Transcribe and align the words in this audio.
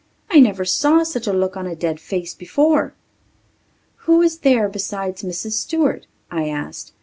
I 0.31 0.39
never 0.39 0.65
saw 0.65 1.03
such 1.03 1.27
a 1.27 1.31
look 1.31 1.55
on 1.55 1.67
a 1.67 1.75
dead 1.75 1.99
face 1.99 2.33
before." 2.33 2.95
"Who 4.07 4.23
is 4.23 4.39
here 4.41 4.67
besides 4.67 5.21
Mrs. 5.21 5.51
Stewart?" 5.51 6.07
I 6.31 6.49
asked. 6.49 6.93